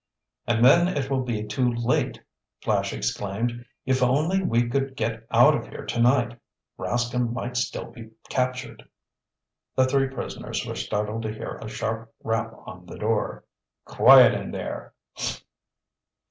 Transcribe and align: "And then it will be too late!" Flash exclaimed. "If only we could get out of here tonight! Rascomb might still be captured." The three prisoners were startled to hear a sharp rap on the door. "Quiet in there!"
"And 0.47 0.65
then 0.65 0.87
it 0.87 1.11
will 1.11 1.21
be 1.21 1.43
too 1.43 1.71
late!" 1.71 2.19
Flash 2.63 2.91
exclaimed. 2.91 3.63
"If 3.85 4.01
only 4.01 4.41
we 4.41 4.67
could 4.67 4.95
get 4.95 5.27
out 5.29 5.53
of 5.53 5.67
here 5.67 5.85
tonight! 5.85 6.39
Rascomb 6.79 7.33
might 7.33 7.55
still 7.55 7.85
be 7.85 8.09
captured." 8.27 8.89
The 9.75 9.85
three 9.85 10.07
prisoners 10.09 10.65
were 10.65 10.73
startled 10.73 11.21
to 11.21 11.31
hear 11.33 11.59
a 11.61 11.67
sharp 11.69 12.11
rap 12.23 12.51
on 12.65 12.87
the 12.87 12.97
door. 12.97 13.43
"Quiet 13.85 14.33
in 14.33 14.49
there!" 14.49 14.95